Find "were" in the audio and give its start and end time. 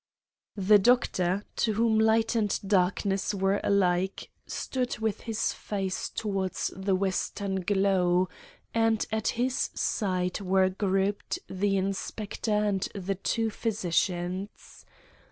3.35-3.61, 10.41-10.69